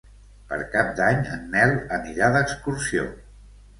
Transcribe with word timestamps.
Per 0.53 0.57
Cap 0.75 0.87
d'Any 1.01 1.21
en 1.35 1.45
Nel 1.57 1.75
anirà 1.99 2.31
d'excursió. 2.37 3.05